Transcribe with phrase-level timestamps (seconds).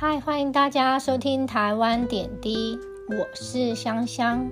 [0.00, 4.48] 嗨，欢迎大家收听台湾点滴，我是香香。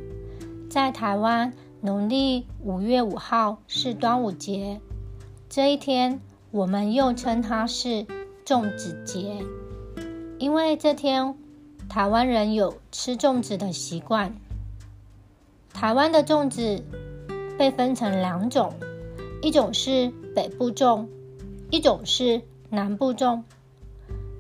[0.69, 4.81] 在台湾，农历五月五号是端午节，
[5.49, 8.05] 这一天我们又称它是
[8.45, 9.37] 粽子节，
[10.41, 11.37] 因为这天
[11.89, 14.35] 台湾人有吃粽子的习惯。
[15.73, 16.83] 台湾的粽子
[17.57, 18.75] 被分成两种，
[19.43, 21.07] 一种是北部粽，
[21.71, 23.45] 一种是南部粽。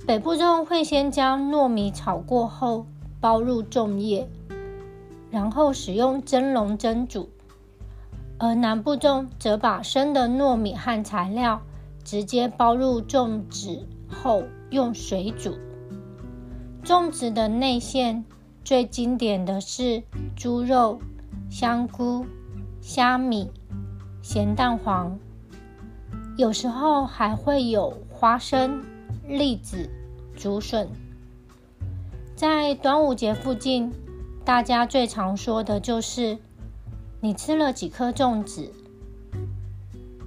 [0.05, 2.87] 北部粽会先将糯米炒过后
[3.21, 4.29] 包入粽叶，
[5.31, 7.29] 然后使用蒸笼蒸煮；
[8.39, 11.61] 而南部粽则把生的糯米和材料
[12.05, 15.55] 直接包入粽子后用水煮。
[16.85, 18.25] 粽子的内馅
[18.63, 20.05] 最经典的是
[20.37, 21.01] 猪肉、
[21.51, 22.25] 香菇、
[22.81, 23.51] 虾米、
[24.23, 25.19] 咸蛋黄，
[26.37, 28.81] 有时候还会有花生。
[29.29, 29.91] 栗子、
[30.37, 30.89] 竹笋，
[32.37, 33.93] 在端午节附近，
[34.45, 36.39] 大家最常说的就是
[37.21, 38.73] 你吃了几颗粽子。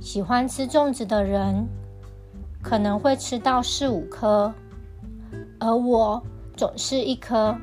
[0.02, 1.66] 喜欢吃粽子的人
[2.61, 4.53] 可能会吃到四五颗，
[5.59, 6.22] 而我
[6.58, 7.56] 总是一颗。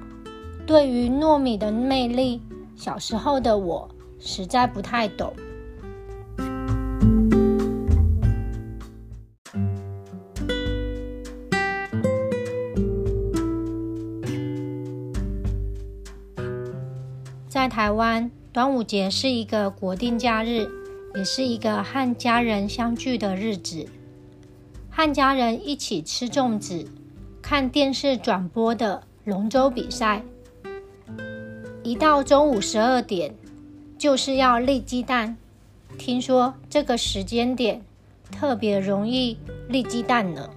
[0.66, 2.40] 对于糯米的魅力，
[2.76, 5.32] 小时候的我实在不太懂。
[17.56, 20.68] 在台湾，端午节是一个国定假日，
[21.14, 23.86] 也是一个和家人相聚的日子。
[24.90, 26.86] 和家人一起吃粽子，
[27.40, 30.22] 看电视转播的龙舟比赛。
[31.82, 33.34] 一到中午十二点，
[33.96, 35.34] 就是要立鸡蛋。
[35.96, 37.80] 听说这个时间点
[38.30, 39.38] 特别容易
[39.70, 40.50] 立鸡蛋呢。